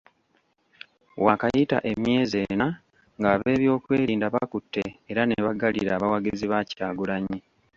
Waakayita 1.25 1.77
emyezi 1.91 2.37
ena 2.51 2.67
ng'abeebyokwerinda 3.19 4.27
bakutte 4.35 4.83
era 5.11 5.21
ne 5.25 5.37
baggalira 5.45 5.91
abawagizi 5.93 6.45
ba 6.51 6.59
Kyagulanyi. 6.69 7.39